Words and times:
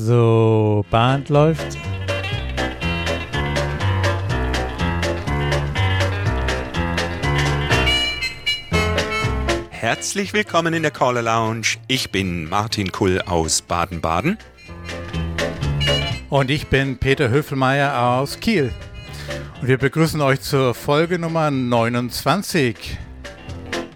So, 0.00 0.84
Band 0.92 1.28
läuft. 1.28 1.76
Herzlich 9.70 10.32
willkommen 10.32 10.72
in 10.72 10.82
der 10.82 10.92
Caller 10.92 11.22
Lounge. 11.22 11.78
Ich 11.88 12.12
bin 12.12 12.48
Martin 12.48 12.92
Kull 12.92 13.20
aus 13.22 13.60
Baden-Baden. 13.60 14.38
Und 16.30 16.52
ich 16.52 16.68
bin 16.68 16.98
Peter 16.98 17.28
Höfelmeier 17.28 18.20
aus 18.20 18.38
Kiel. 18.38 18.72
Und 19.60 19.66
wir 19.66 19.78
begrüßen 19.78 20.20
euch 20.20 20.42
zur 20.42 20.74
Folge 20.74 21.18
Nummer 21.18 21.50
29. 21.50 22.98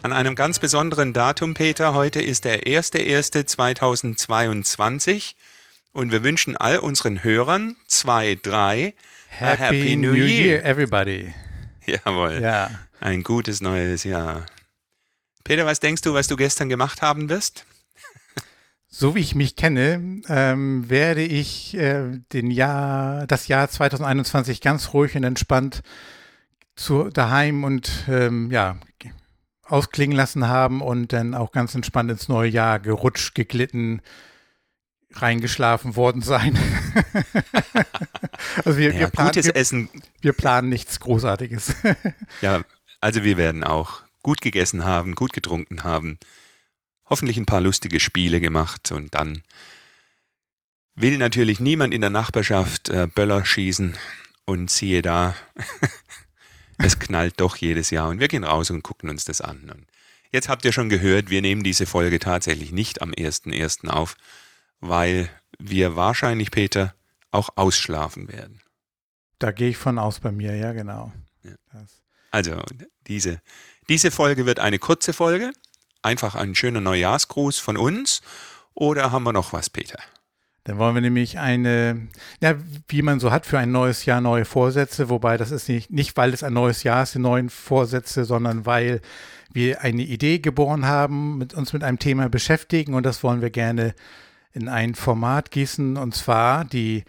An 0.00 0.14
einem 0.14 0.34
ganz 0.34 0.60
besonderen 0.60 1.12
Datum, 1.12 1.52
Peter. 1.52 1.92
Heute 1.92 2.22
ist 2.22 2.46
der 2.46 2.62
1.1.2022 2.62 5.34
und 5.92 6.12
wir 6.12 6.22
wünschen 6.22 6.56
all 6.56 6.78
unseren 6.78 7.24
Hörern 7.24 7.76
zwei, 7.86 8.38
drei 8.40 8.94
Happy, 9.28 9.62
Happy 9.62 9.96
New, 9.96 10.12
New 10.12 10.16
Year. 10.16 10.46
Year, 10.46 10.64
everybody. 10.64 11.34
Jawohl. 11.86 12.40
Ja. 12.42 12.70
Ein 13.00 13.22
gutes 13.22 13.60
neues 13.60 14.04
Jahr. 14.04 14.46
Peter, 15.44 15.66
was 15.66 15.80
denkst 15.80 16.02
du, 16.02 16.14
was 16.14 16.26
du 16.28 16.36
gestern 16.36 16.68
gemacht 16.68 17.02
haben 17.02 17.28
wirst? 17.28 17.64
So 18.92 19.14
wie 19.14 19.20
ich 19.20 19.36
mich 19.36 19.54
kenne, 19.54 20.20
ähm, 20.28 20.90
werde 20.90 21.22
ich 21.22 21.76
äh, 21.76 22.18
den 22.32 22.50
Jahr, 22.50 23.24
das 23.28 23.46
Jahr 23.46 23.70
2021 23.70 24.60
ganz 24.60 24.92
ruhig 24.92 25.14
und 25.14 25.22
entspannt 25.22 25.82
zu 26.74 27.08
daheim 27.08 27.62
und 27.62 28.06
ähm, 28.08 28.50
ja 28.50 28.80
ausklingen 29.70 30.16
lassen 30.16 30.48
haben 30.48 30.80
und 30.80 31.12
dann 31.12 31.34
auch 31.34 31.52
ganz 31.52 31.74
entspannt 31.74 32.10
ins 32.10 32.28
neue 32.28 32.50
Jahr 32.50 32.80
gerutscht, 32.80 33.34
geglitten, 33.34 34.02
reingeschlafen 35.14 35.96
worden 35.96 36.22
sein. 36.22 36.56
also 38.64 38.78
wir, 38.78 38.92
ja, 38.92 39.00
wir, 39.00 39.06
planen, 39.08 39.30
gutes 39.30 39.46
wir, 39.46 39.56
Essen. 39.56 39.88
wir 40.20 40.32
planen 40.32 40.68
nichts 40.68 41.00
Großartiges. 41.00 41.74
ja, 42.40 42.62
also 43.00 43.24
wir 43.24 43.36
werden 43.36 43.64
auch 43.64 44.02
gut 44.22 44.40
gegessen 44.40 44.84
haben, 44.84 45.14
gut 45.14 45.32
getrunken 45.32 45.82
haben, 45.82 46.18
hoffentlich 47.08 47.36
ein 47.36 47.46
paar 47.46 47.60
lustige 47.60 48.00
Spiele 48.00 48.40
gemacht 48.40 48.92
und 48.92 49.14
dann 49.14 49.42
will 50.94 51.18
natürlich 51.18 51.60
niemand 51.60 51.94
in 51.94 52.02
der 52.02 52.10
Nachbarschaft 52.10 52.90
äh, 52.90 53.06
Böller 53.06 53.44
schießen 53.44 53.96
und 54.44 54.70
siehe 54.70 55.02
da, 55.02 55.34
es 56.78 56.98
knallt 56.98 57.40
doch 57.40 57.56
jedes 57.56 57.90
Jahr 57.90 58.08
und 58.08 58.20
wir 58.20 58.28
gehen 58.28 58.44
raus 58.44 58.70
und 58.70 58.82
gucken 58.82 59.08
uns 59.08 59.24
das 59.24 59.40
an. 59.40 59.70
Und 59.70 59.86
jetzt 60.30 60.48
habt 60.48 60.64
ihr 60.64 60.72
schon 60.72 60.88
gehört, 60.88 61.30
wir 61.30 61.40
nehmen 61.40 61.62
diese 61.62 61.86
Folge 61.86 62.18
tatsächlich 62.18 62.72
nicht 62.72 63.02
am 63.02 63.12
1.1. 63.12 63.88
auf, 63.88 64.16
weil 64.80 65.28
wir 65.58 65.96
wahrscheinlich, 65.96 66.50
Peter, 66.50 66.94
auch 67.30 67.50
ausschlafen 67.56 68.28
werden. 68.28 68.60
Da 69.38 69.52
gehe 69.52 69.70
ich 69.70 69.76
von 69.76 69.98
aus 69.98 70.20
bei 70.20 70.32
mir, 70.32 70.56
ja, 70.56 70.72
genau. 70.72 71.12
Ja. 71.42 71.54
Also, 72.30 72.60
diese, 73.06 73.40
diese 73.88 74.10
Folge 74.10 74.46
wird 74.46 74.60
eine 74.60 74.78
kurze 74.78 75.12
Folge. 75.12 75.52
Einfach 76.02 76.34
ein 76.34 76.54
schöner 76.54 76.80
Neujahrsgruß 76.80 77.58
von 77.58 77.76
uns. 77.76 78.22
Oder 78.74 79.12
haben 79.12 79.24
wir 79.24 79.32
noch 79.32 79.52
was, 79.52 79.70
Peter? 79.70 79.98
Dann 80.64 80.78
wollen 80.78 80.94
wir 80.94 81.00
nämlich 81.00 81.38
eine, 81.38 82.08
ja, 82.42 82.54
wie 82.88 83.02
man 83.02 83.18
so 83.18 83.30
hat 83.30 83.46
für 83.46 83.58
ein 83.58 83.72
neues 83.72 84.04
Jahr 84.04 84.20
neue 84.20 84.44
Vorsätze, 84.44 85.08
wobei 85.08 85.36
das 85.36 85.50
ist 85.50 85.68
nicht, 85.68 85.90
nicht 85.90 86.16
weil 86.16 86.34
es 86.34 86.42
ein 86.42 86.52
neues 86.52 86.82
Jahr 86.82 87.02
ist, 87.02 87.14
die 87.14 87.18
neuen 87.18 87.48
Vorsätze, 87.48 88.24
sondern 88.24 88.66
weil 88.66 89.00
wir 89.52 89.80
eine 89.80 90.02
Idee 90.02 90.38
geboren 90.38 90.86
haben, 90.86 91.38
mit 91.38 91.54
uns 91.54 91.72
mit 91.72 91.82
einem 91.82 91.98
Thema 91.98 92.28
beschäftigen 92.28 92.94
und 92.94 93.04
das 93.04 93.22
wollen 93.22 93.40
wir 93.40 93.50
gerne 93.50 93.94
in 94.52 94.68
ein 94.68 94.94
Format 94.94 95.50
gießen 95.50 95.96
und 95.96 96.14
zwar 96.14 96.64
die 96.64 97.04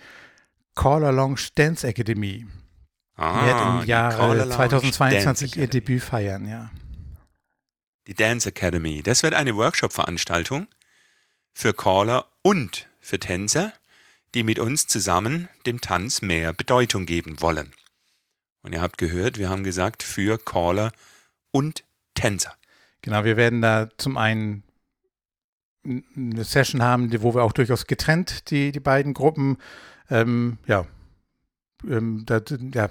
Call 0.75 1.03
Along 1.03 1.37
Dance 1.55 1.87
Academy. 1.87 2.45
Ah, 3.15 3.45
wird 3.45 3.83
im 3.83 3.87
Jahr 3.87 4.11
2022 4.11 5.57
ihr 5.57 5.67
Debüt 5.67 6.01
feiern, 6.01 6.47
ja. 6.47 6.71
Die 8.07 8.15
Dance 8.15 8.49
Academy. 8.49 9.03
Das 9.03 9.21
wird 9.21 9.33
eine 9.33 9.55
Workshop-Veranstaltung 9.55 10.67
für 11.53 11.73
Caller 11.73 12.25
und 12.41 12.87
für 12.99 13.19
Tänzer, 13.19 13.73
die 14.33 14.43
mit 14.43 14.59
uns 14.59 14.87
zusammen 14.87 15.49
dem 15.65 15.81
Tanz 15.81 16.21
mehr 16.21 16.53
Bedeutung 16.53 17.05
geben 17.05 17.41
wollen. 17.41 17.73
Und 18.63 18.73
ihr 18.73 18.81
habt 18.81 18.97
gehört, 18.97 19.37
wir 19.37 19.49
haben 19.49 19.63
gesagt, 19.63 20.03
für 20.03 20.37
Caller 20.37 20.91
und 21.51 21.83
Tänzer. 22.13 22.55
Genau, 23.01 23.23
wir 23.23 23.37
werden 23.37 23.61
da 23.61 23.89
zum 23.97 24.17
einen 24.17 24.63
eine 25.83 26.43
Session 26.43 26.81
haben, 26.81 27.11
wo 27.21 27.33
wir 27.33 27.43
auch 27.43 27.53
durchaus 27.53 27.87
getrennt 27.87 28.51
die, 28.51 28.71
die 28.71 28.79
beiden 28.79 29.13
Gruppen 29.13 29.57
ähm, 30.09 30.57
ja, 30.67 30.85
ähm, 31.89 32.23
das, 32.25 32.43
ja. 32.73 32.89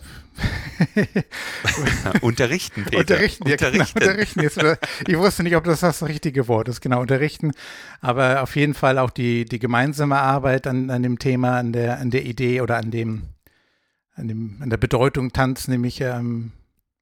unterrichten, 2.22 2.84
Peter. 2.84 2.98
Unterrichten, 2.98 3.48
ja, 3.48 3.56
genau, 3.56 3.70
unterrichten. 3.70 3.98
Genau, 4.00 4.10
unterrichten. 4.12 4.40
Jetzt, 4.40 5.08
ich 5.08 5.18
wusste 5.18 5.42
nicht, 5.42 5.56
ob 5.56 5.64
das 5.64 5.80
das 5.80 6.02
richtige 6.02 6.48
Wort 6.48 6.68
ist, 6.68 6.80
genau, 6.80 7.00
unterrichten. 7.00 7.52
Aber 8.00 8.42
auf 8.42 8.56
jeden 8.56 8.74
Fall 8.74 8.98
auch 8.98 9.10
die, 9.10 9.44
die 9.44 9.58
gemeinsame 9.58 10.18
Arbeit 10.18 10.66
an, 10.66 10.90
an 10.90 11.02
dem 11.02 11.18
Thema, 11.18 11.58
an 11.58 11.72
der, 11.72 11.98
an 11.98 12.10
der 12.10 12.24
Idee 12.24 12.62
oder 12.62 12.78
an 12.78 12.90
dem, 12.90 13.22
an 14.14 14.28
dem, 14.28 14.56
an 14.60 14.70
der 14.70 14.78
Bedeutung 14.78 15.32
Tanz, 15.32 15.68
nämlich 15.68 16.00
ähm, 16.00 16.52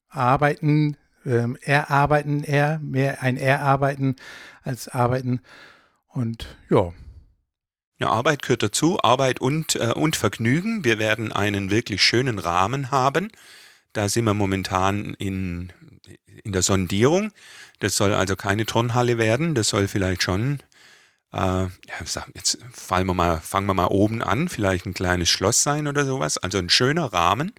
arbeiten, 0.09 0.97
ähm, 1.25 1.56
erarbeiten, 1.62 2.44
er, 2.44 2.81
mehr 2.81 3.22
ein 3.22 3.37
Erarbeiten 3.37 4.16
als 4.62 4.88
arbeiten. 4.88 5.41
Und 6.19 6.56
ja, 6.69 6.93
ja, 8.01 8.09
Arbeit 8.11 8.43
gehört 8.43 8.62
dazu, 8.62 8.99
Arbeit 9.03 9.41
und, 9.41 9.77
äh, 9.77 9.93
und 9.93 10.17
Vergnügen. 10.17 10.84
Wir 10.84 10.99
werden 10.99 11.33
einen 11.33 11.71
wirklich 11.71 12.03
schönen 12.03 12.39
Rahmen 12.39 12.91
haben. 12.91 13.31
Da 13.93 14.09
sind 14.09 14.25
wir 14.25 14.34
momentan 14.34 15.15
in, 15.15 15.73
in 16.45 16.53
der 16.53 16.62
Sondierung. 16.62 17.33
Das 17.81 17.97
soll 17.97 18.15
also 18.15 18.37
keine 18.37 18.67
Turnhalle 18.67 19.19
werden. 19.19 19.55
Das 19.55 19.69
soll 19.69 19.89
vielleicht 19.89 20.23
schon, 20.23 20.61
äh, 21.33 21.39
ja, 21.39 21.71
jetzt 22.35 22.59
fallen 22.73 23.06
wir 23.06 23.15
mal, 23.15 23.41
fangen 23.41 23.67
wir 23.67 23.75
mal 23.75 23.87
oben 23.87 24.23
an, 24.23 24.49
vielleicht 24.49 24.87
ein 24.87 24.95
kleines 24.95 25.29
Schloss 25.29 25.62
sein 25.62 25.89
oder 25.89 26.05
sowas. 26.05 26.39
Also 26.39 26.59
ein 26.59 26.71
schöner 26.71 27.12
Rahmen 27.12 27.53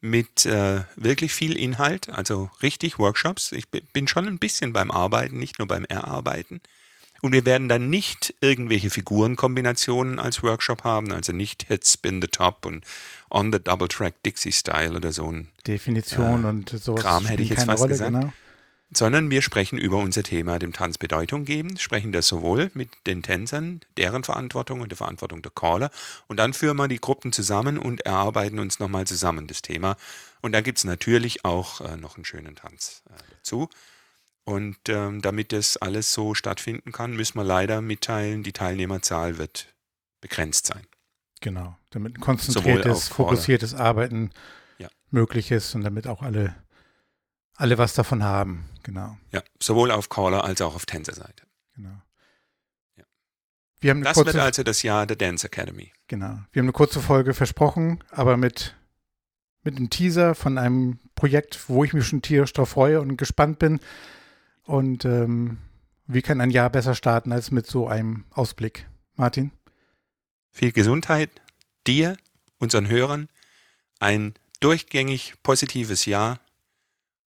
mit 0.00 0.46
äh, 0.46 0.82
wirklich 0.96 1.32
viel 1.32 1.56
Inhalt, 1.56 2.08
also 2.08 2.50
richtig 2.62 2.98
Workshops. 3.00 3.50
Ich 3.50 3.68
bin 3.68 4.06
schon 4.06 4.28
ein 4.28 4.38
bisschen 4.38 4.72
beim 4.72 4.92
Arbeiten, 4.92 5.38
nicht 5.38 5.58
nur 5.58 5.66
beim 5.66 5.84
Erarbeiten. 5.84 6.60
Und 7.22 7.32
wir 7.32 7.44
werden 7.44 7.68
dann 7.68 7.88
nicht 7.90 8.34
irgendwelche 8.40 8.90
Figurenkombinationen 8.90 10.18
als 10.18 10.42
Workshop 10.42 10.84
haben, 10.84 11.12
also 11.12 11.32
nicht 11.32 11.64
Hit 11.68 11.86
Spin 11.86 12.20
the 12.20 12.28
Top 12.28 12.66
und 12.66 12.84
On 13.30 13.52
the 13.52 13.58
Double 13.58 13.88
Track 13.88 14.22
Dixie 14.22 14.52
Style 14.52 14.94
oder 14.96 15.12
so 15.12 15.30
ein 15.30 15.48
Definition 15.66 16.44
äh, 16.44 16.48
und 16.48 16.70
sowas. 16.70 17.02
Kram 17.02 17.26
hätte 17.26 17.42
ich 17.42 17.50
jetzt 17.50 17.64
fast 17.64 17.82
Rolle, 17.82 17.92
gesagt. 17.92 18.12
Genau. 18.12 18.32
Sondern 18.92 19.30
wir 19.30 19.42
sprechen 19.42 19.78
über 19.78 19.96
unser 19.96 20.22
Thema, 20.22 20.60
dem 20.60 20.72
Tanz 20.72 20.96
Bedeutung 20.96 21.44
geben, 21.44 21.76
sprechen 21.76 22.12
das 22.12 22.28
sowohl 22.28 22.70
mit 22.74 22.90
den 23.08 23.20
Tänzern, 23.24 23.80
deren 23.96 24.22
Verantwortung 24.22 24.80
und 24.80 24.90
der 24.90 24.96
Verantwortung 24.96 25.42
der 25.42 25.50
Caller. 25.50 25.90
Und 26.28 26.36
dann 26.36 26.52
führen 26.52 26.76
wir 26.76 26.86
die 26.86 27.00
Gruppen 27.00 27.32
zusammen 27.32 27.78
und 27.78 28.02
erarbeiten 28.02 28.60
uns 28.60 28.78
nochmal 28.78 29.04
zusammen 29.04 29.48
das 29.48 29.60
Thema. 29.60 29.96
Und 30.40 30.52
da 30.52 30.60
gibt 30.60 30.78
es 30.78 30.84
natürlich 30.84 31.44
auch 31.44 31.80
äh, 31.80 31.96
noch 31.96 32.14
einen 32.14 32.24
schönen 32.24 32.54
Tanz 32.54 33.02
äh, 33.08 33.20
dazu. 33.32 33.68
Und 34.46 34.78
ähm, 34.88 35.22
damit 35.22 35.50
das 35.50 35.76
alles 35.76 36.12
so 36.12 36.34
stattfinden 36.34 36.92
kann, 36.92 37.16
müssen 37.16 37.36
wir 37.36 37.42
leider 37.42 37.82
mitteilen, 37.82 38.44
die 38.44 38.52
Teilnehmerzahl 38.52 39.38
wird 39.38 39.74
begrenzt 40.20 40.66
sein. 40.66 40.86
Genau, 41.40 41.76
damit 41.90 42.16
ein 42.16 42.20
konzentriertes, 42.20 43.08
fokussiertes 43.08 43.74
Arbeiten 43.74 44.30
ja. 44.78 44.88
möglich 45.10 45.50
ist 45.50 45.74
und 45.74 45.82
damit 45.82 46.06
auch 46.06 46.22
alle, 46.22 46.54
alle 47.56 47.76
was 47.76 47.94
davon 47.94 48.22
haben. 48.22 48.66
Genau. 48.84 49.18
Ja, 49.32 49.42
sowohl 49.60 49.90
auf 49.90 50.08
Caller 50.08 50.44
als 50.44 50.62
auch 50.62 50.76
auf 50.76 50.86
Tänzerseite. 50.86 51.42
Genau. 51.74 52.00
Ja. 52.96 53.04
Wir 53.80 53.90
haben 53.90 54.04
das 54.04 54.14
kurze, 54.14 54.34
wird 54.34 54.44
also 54.44 54.62
das 54.62 54.84
Jahr 54.84 55.06
der 55.06 55.16
Dance 55.16 55.44
Academy. 55.44 55.92
Genau. 56.06 56.38
Wir 56.52 56.60
haben 56.60 56.66
eine 56.66 56.72
kurze 56.72 57.00
Folge 57.00 57.34
versprochen, 57.34 58.04
aber 58.12 58.36
mit, 58.36 58.76
mit 59.64 59.76
einem 59.76 59.90
Teaser 59.90 60.36
von 60.36 60.56
einem 60.56 61.00
Projekt, 61.16 61.68
wo 61.68 61.82
ich 61.82 61.92
mich 61.92 62.06
schon 62.06 62.22
tierisch 62.22 62.52
drauf 62.52 62.68
freue 62.68 63.00
und 63.00 63.16
gespannt 63.16 63.58
bin. 63.58 63.80
Und 64.66 65.04
ähm, 65.04 65.58
wie 66.06 66.22
kann 66.22 66.40
ein 66.40 66.50
Jahr 66.50 66.70
besser 66.70 66.94
starten 66.94 67.32
als 67.32 67.50
mit 67.50 67.66
so 67.66 67.88
einem 67.88 68.24
Ausblick? 68.30 68.86
Martin? 69.14 69.52
Viel 70.50 70.72
Gesundheit, 70.72 71.30
dir, 71.86 72.16
unseren 72.58 72.88
Hörern, 72.88 73.28
ein 73.98 74.34
durchgängig 74.60 75.34
positives 75.42 76.06
Jahr 76.06 76.40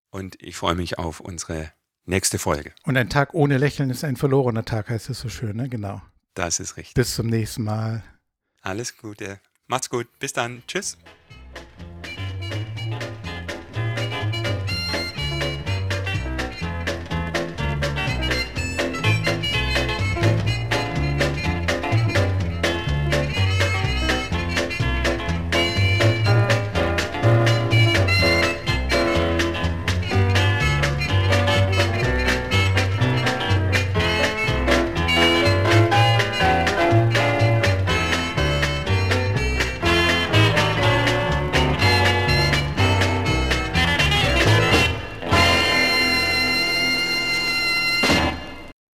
und 0.10 0.42
ich 0.42 0.56
freue 0.56 0.76
mich 0.76 0.98
auf 0.98 1.20
unsere 1.20 1.72
nächste 2.06 2.40
Folge. 2.40 2.74
Und 2.84 2.98
ein 2.98 3.10
Tag 3.10 3.34
ohne 3.34 3.58
Lächeln 3.58 3.90
ist 3.90 4.04
ein 4.04 4.18
verlorener 4.18 4.66
Tag, 4.66 4.90
heißt 4.90 5.10
es 5.10 5.20
so 5.20 5.30
schön, 5.30 5.56
ne? 5.56 5.70
Genau. 5.70 6.02
Das 6.34 6.60
ist 6.60 6.78
richtig. 6.78 6.96
Bis 6.96 7.16
zum 7.16 7.28
nächsten 7.28 7.64
Mal. 7.64 8.04
Alles 8.62 8.98
Gute. 8.98 9.40
Macht's 9.68 9.90
gut. 9.90 10.08
Bis 10.20 10.34
dann. 10.34 10.64
Tschüss. 10.68 10.98